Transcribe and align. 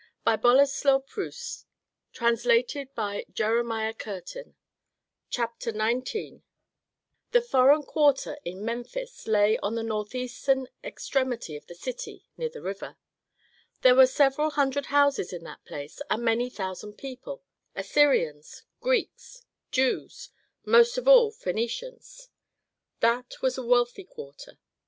[Illustration: 0.25 1.03
Village 1.05 1.05
of 1.05 1.05
Bedreshen 1.05 1.65
on 2.21 2.31
the 2.33 3.93
site 3.93 4.03
of 4.07 4.51
Memphis] 4.51 4.53
CHAPTER 5.29 5.71
XIX 5.71 6.41
The 7.33 7.41
foreign 7.43 7.83
quarter 7.83 8.35
in 8.43 8.65
Memphis 8.65 9.27
lay 9.27 9.59
on 9.59 9.75
the 9.75 9.83
northeastern 9.83 10.65
extremity 10.83 11.55
of 11.55 11.67
the 11.67 11.75
city 11.75 12.25
near 12.35 12.49
the 12.49 12.63
river. 12.63 12.97
There 13.83 13.93
were 13.93 14.07
several 14.07 14.49
hundred 14.49 14.87
houses 14.87 15.31
in 15.31 15.43
that 15.43 15.63
place 15.65 16.01
and 16.09 16.23
many 16.23 16.49
thousand 16.49 16.93
people, 16.93 17.43
Assyrians, 17.75 18.63
Greeks, 18.79 19.45
Jews, 19.69 20.29
most 20.65 20.97
of 20.97 21.07
all, 21.07 21.31
Phœnicians. 21.31 22.29
That 23.01 23.35
was 23.43 23.55
a 23.55 23.63
wealthy 23.63 24.05
quarter. 24.05 24.57